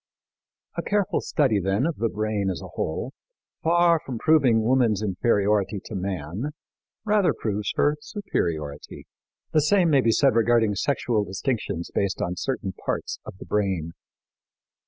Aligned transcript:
A 0.77 0.81
careful 0.81 1.21
study, 1.21 1.59
then, 1.59 1.85
of 1.85 1.97
the 1.97 2.09
brain 2.09 2.49
as 2.49 2.59
a 2.59 2.69
whole, 2.73 3.13
far 3.61 4.01
from 4.03 4.17
proving 4.17 4.63
woman's 4.63 5.03
inferiority 5.03 5.79
to 5.85 5.93
man, 5.95 6.45
rather 7.05 7.35
proves 7.35 7.71
her 7.75 7.97
superiority. 8.01 9.05
The 9.51 9.61
same 9.61 9.91
may 9.91 10.01
be 10.01 10.09
said 10.11 10.33
regarding 10.33 10.73
sexual 10.73 11.23
distinctions 11.23 11.91
based 11.93 12.19
on 12.19 12.35
certain 12.35 12.71
parts 12.83 13.19
of 13.27 13.37
the 13.37 13.45
brain. 13.45 13.91